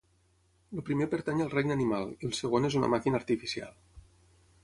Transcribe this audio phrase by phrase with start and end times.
[0.77, 3.79] El primer pertany al regne animal i el segon és una màquina artificial.